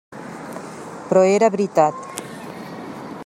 [1.11, 2.01] Però era veritat.